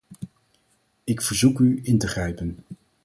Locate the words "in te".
1.83-2.07